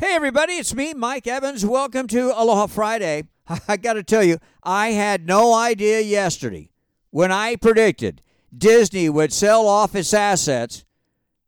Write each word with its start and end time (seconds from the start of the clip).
Hey, 0.00 0.14
everybody, 0.14 0.52
it's 0.52 0.76
me, 0.76 0.94
Mike 0.94 1.26
Evans. 1.26 1.66
Welcome 1.66 2.06
to 2.06 2.26
Aloha 2.26 2.68
Friday. 2.68 3.24
I 3.68 3.76
got 3.76 3.94
to 3.94 4.04
tell 4.04 4.22
you, 4.22 4.38
I 4.62 4.90
had 4.90 5.26
no 5.26 5.52
idea 5.52 6.00
yesterday 6.00 6.70
when 7.10 7.32
I 7.32 7.56
predicted 7.56 8.22
Disney 8.56 9.08
would 9.08 9.32
sell 9.32 9.66
off 9.66 9.96
its 9.96 10.14
assets, 10.14 10.84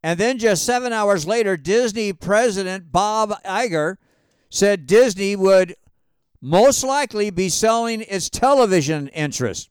and 0.00 0.20
then 0.20 0.38
just 0.38 0.64
seven 0.64 0.92
hours 0.92 1.26
later, 1.26 1.56
Disney 1.56 2.12
president 2.12 2.92
Bob 2.92 3.32
Iger 3.44 3.96
said 4.48 4.86
Disney 4.86 5.34
would 5.34 5.74
most 6.40 6.84
likely 6.84 7.30
be 7.30 7.48
selling 7.48 8.02
its 8.02 8.30
television 8.30 9.08
interest. 9.08 9.70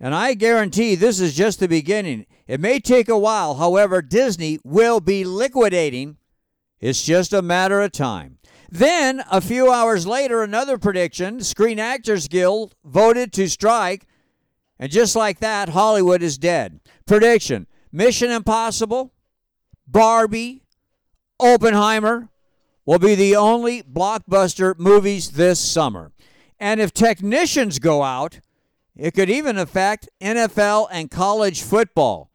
And 0.00 0.16
I 0.16 0.34
guarantee 0.34 0.96
this 0.96 1.20
is 1.20 1.36
just 1.36 1.60
the 1.60 1.68
beginning. 1.68 2.26
It 2.48 2.58
may 2.58 2.80
take 2.80 3.08
a 3.08 3.16
while, 3.16 3.54
however, 3.54 4.02
Disney 4.02 4.58
will 4.64 4.98
be 4.98 5.22
liquidating 5.24 6.16
it's 6.80 7.04
just 7.04 7.32
a 7.32 7.42
matter 7.42 7.80
of 7.80 7.92
time. 7.92 8.38
Then, 8.70 9.22
a 9.30 9.40
few 9.40 9.70
hours 9.70 10.06
later, 10.06 10.42
another 10.42 10.76
prediction 10.76 11.40
Screen 11.40 11.78
Actors 11.78 12.28
Guild 12.28 12.74
voted 12.84 13.32
to 13.34 13.48
strike, 13.48 14.06
and 14.78 14.90
just 14.90 15.14
like 15.16 15.38
that, 15.38 15.70
Hollywood 15.70 16.22
is 16.22 16.36
dead. 16.36 16.80
Prediction 17.06 17.66
Mission 17.92 18.30
Impossible, 18.30 19.12
Barbie, 19.86 20.62
Oppenheimer 21.38 22.28
will 22.84 22.98
be 22.98 23.14
the 23.14 23.36
only 23.36 23.82
blockbuster 23.82 24.78
movies 24.78 25.32
this 25.32 25.60
summer. 25.60 26.12
And 26.58 26.80
if 26.80 26.92
technicians 26.92 27.78
go 27.78 28.02
out, 28.02 28.40
it 28.96 29.12
could 29.12 29.28
even 29.28 29.58
affect 29.58 30.08
NFL 30.20 30.88
and 30.90 31.10
college 31.10 31.62
football. 31.62 32.30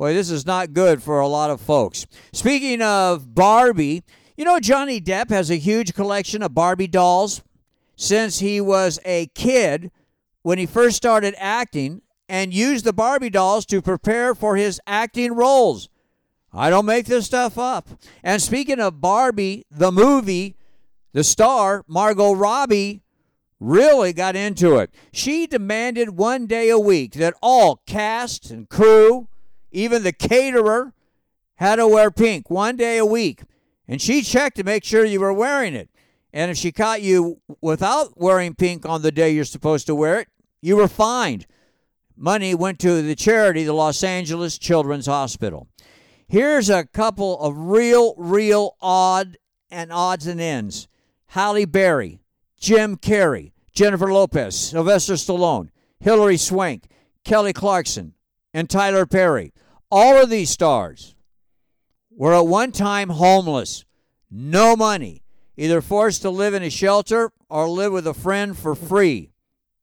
Boy, 0.00 0.14
this 0.14 0.30
is 0.30 0.46
not 0.46 0.72
good 0.72 1.02
for 1.02 1.20
a 1.20 1.28
lot 1.28 1.50
of 1.50 1.60
folks. 1.60 2.06
Speaking 2.32 2.80
of 2.80 3.34
Barbie, 3.34 4.02
you 4.34 4.46
know, 4.46 4.58
Johnny 4.58 4.98
Depp 4.98 5.28
has 5.28 5.50
a 5.50 5.56
huge 5.56 5.92
collection 5.92 6.42
of 6.42 6.54
Barbie 6.54 6.86
dolls 6.86 7.42
since 7.96 8.38
he 8.38 8.62
was 8.62 8.98
a 9.04 9.26
kid 9.34 9.90
when 10.40 10.56
he 10.56 10.64
first 10.64 10.96
started 10.96 11.34
acting 11.36 12.00
and 12.30 12.54
used 12.54 12.86
the 12.86 12.94
Barbie 12.94 13.28
dolls 13.28 13.66
to 13.66 13.82
prepare 13.82 14.34
for 14.34 14.56
his 14.56 14.80
acting 14.86 15.34
roles. 15.34 15.90
I 16.50 16.70
don't 16.70 16.86
make 16.86 17.04
this 17.04 17.26
stuff 17.26 17.58
up. 17.58 17.86
And 18.22 18.40
speaking 18.40 18.80
of 18.80 19.02
Barbie, 19.02 19.66
the 19.70 19.92
movie, 19.92 20.56
the 21.12 21.24
star, 21.24 21.84
Margot 21.86 22.32
Robbie, 22.32 23.02
really 23.60 24.14
got 24.14 24.34
into 24.34 24.76
it. 24.76 24.94
She 25.12 25.46
demanded 25.46 26.16
one 26.16 26.46
day 26.46 26.70
a 26.70 26.78
week 26.78 27.12
that 27.16 27.34
all 27.42 27.82
cast 27.86 28.50
and 28.50 28.66
crew 28.66 29.28
even 29.70 30.02
the 30.02 30.12
caterer 30.12 30.92
had 31.56 31.76
to 31.76 31.86
wear 31.86 32.10
pink 32.10 32.50
one 32.50 32.76
day 32.76 32.98
a 32.98 33.04
week. 33.04 33.42
And 33.86 34.00
she 34.00 34.22
checked 34.22 34.56
to 34.56 34.64
make 34.64 34.84
sure 34.84 35.04
you 35.04 35.20
were 35.20 35.32
wearing 35.32 35.74
it. 35.74 35.90
And 36.32 36.50
if 36.50 36.56
she 36.56 36.72
caught 36.72 37.02
you 37.02 37.40
without 37.60 38.18
wearing 38.18 38.54
pink 38.54 38.86
on 38.86 39.02
the 39.02 39.12
day 39.12 39.30
you're 39.30 39.44
supposed 39.44 39.86
to 39.88 39.94
wear 39.94 40.20
it, 40.20 40.28
you 40.62 40.76
were 40.76 40.88
fined. 40.88 41.46
Money 42.16 42.54
went 42.54 42.78
to 42.80 43.02
the 43.02 43.14
charity, 43.14 43.64
the 43.64 43.72
Los 43.72 44.04
Angeles 44.04 44.58
Children's 44.58 45.06
Hospital. 45.06 45.68
Here's 46.28 46.70
a 46.70 46.84
couple 46.84 47.40
of 47.40 47.56
real, 47.56 48.14
real 48.16 48.76
odd 48.80 49.38
and 49.70 49.92
odds 49.92 50.26
and 50.26 50.40
ends 50.40 50.86
Halle 51.28 51.64
Berry, 51.64 52.20
Jim 52.58 52.96
Carrey, 52.96 53.52
Jennifer 53.72 54.12
Lopez, 54.12 54.54
Sylvester 54.54 55.14
Stallone, 55.14 55.70
Hilary 55.98 56.36
Swank, 56.36 56.88
Kelly 57.24 57.52
Clarkson, 57.52 58.14
and 58.52 58.68
Tyler 58.68 59.06
Perry. 59.06 59.52
All 59.90 60.22
of 60.22 60.30
these 60.30 60.50
stars 60.50 61.14
were 62.10 62.34
at 62.34 62.46
one 62.46 62.72
time 62.72 63.10
homeless, 63.10 63.84
no 64.30 64.76
money, 64.76 65.22
either 65.56 65.80
forced 65.80 66.22
to 66.22 66.30
live 66.30 66.54
in 66.54 66.62
a 66.62 66.70
shelter 66.70 67.32
or 67.48 67.68
live 67.68 67.92
with 67.92 68.06
a 68.06 68.14
friend 68.14 68.56
for 68.56 68.74
free. 68.74 69.30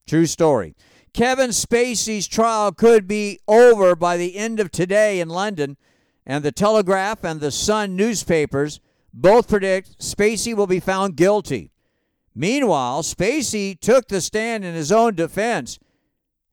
True 0.07 0.25
story. 0.25 0.75
Kevin 1.13 1.49
Spacey's 1.49 2.27
trial 2.27 2.71
could 2.71 3.07
be 3.07 3.39
over 3.47 3.95
by 3.95 4.17
the 4.17 4.37
end 4.37 4.59
of 4.59 4.71
today 4.71 5.19
in 5.19 5.29
London, 5.29 5.77
and 6.25 6.43
the 6.43 6.51
Telegraph 6.51 7.23
and 7.23 7.39
the 7.39 7.51
Sun 7.51 7.95
newspapers 7.95 8.79
both 9.13 9.47
predict 9.47 9.99
Spacey 9.99 10.53
will 10.53 10.67
be 10.67 10.79
found 10.79 11.15
guilty. 11.15 11.71
Meanwhile, 12.35 13.01
Spacey 13.01 13.79
took 13.79 14.07
the 14.07 14.21
stand 14.21 14.63
in 14.63 14.75
his 14.75 14.91
own 14.91 15.15
defense 15.15 15.79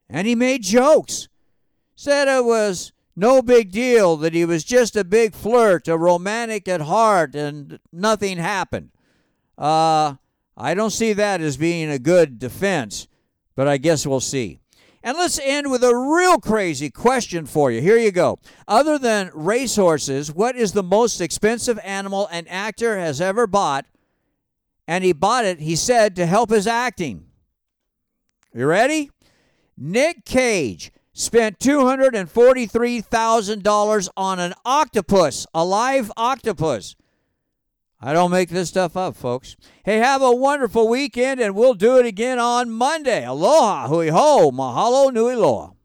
and 0.09 0.27
he 0.27 0.35
made 0.35 0.63
jokes 0.63 1.29
said 1.97 2.29
it 2.29 2.45
was 2.45 2.93
no 3.17 3.43
big 3.43 3.71
deal, 3.71 4.17
that 4.17 4.35
he 4.35 4.45
was 4.45 4.65
just 4.65 4.97
a 4.97 5.05
big 5.05 5.35
flirt, 5.35 5.87
a 5.89 5.97
romantic 5.97 6.67
at 6.67 6.81
heart, 6.81 7.35
and 7.35 7.79
nothing 7.93 8.39
happened. 8.39 8.91
Uh, 9.57 10.15
I 10.57 10.75
don't 10.75 10.91
see 10.91 11.13
that 11.13 11.41
as 11.41 11.57
being 11.57 11.91
a 11.91 11.99
good 11.99 12.39
defense, 12.39 13.07
but 13.55 13.69
I 13.69 13.77
guess 13.77 14.07
we'll 14.07 14.21
see. 14.21 14.61
And 15.03 15.19
let's 15.19 15.39
end 15.39 15.71
with 15.71 15.85
a 15.85 15.95
real 15.95 16.39
crazy 16.39 16.91
question 16.91 17.45
for 17.45 17.71
you. 17.71 17.83
Here 17.83 17.99
you 17.99 18.11
go. 18.11 18.39
Other 18.67 18.99
than 18.99 19.31
racehorses, 19.35 20.33
what 20.33 20.57
is 20.57 20.73
the 20.73 20.83
most 20.83 21.21
expensive 21.21 21.79
animal 21.85 22.27
an 22.33 22.49
actor 22.49 22.99
has 22.99 23.21
ever 23.21 23.47
bought? 23.47 23.85
And 24.89 25.05
he 25.05 25.13
bought 25.13 25.45
it, 25.45 25.61
he 25.61 25.77
said, 25.77 26.17
to 26.17 26.27
help 26.27 26.51
his 26.51 26.67
acting. 26.67 27.27
You 28.55 28.67
ready? 28.67 29.11
Nick 29.77 30.25
Cage 30.25 30.91
spent 31.15 31.59
$243,000 31.61 34.09
on 34.17 34.41
an 34.41 34.55
octopus, 34.67 35.47
a 35.55 35.65
live 35.65 36.11
octopus. 36.17 36.97
I 38.01 38.13
don't 38.13 38.33
make 38.33 38.51
this 38.51 38.69
stuff 38.69 38.97
up, 38.99 39.17
folks. 39.17 39.57
Hey, 39.85 39.97
have 39.99 40.21
a 40.21 40.31
wonderful 40.31 40.87
weekend, 40.89 41.41
and 41.41 41.55
we'll 41.55 41.73
do 41.73 41.97
it 41.97 42.05
again 42.05 42.39
on 42.39 42.71
Monday. 42.71 43.25
Aloha, 43.25 43.89
hui 43.89 44.09
ho, 44.09 44.51
mahalo 44.51 45.11
nui 45.11 45.35
loa. 45.35 45.73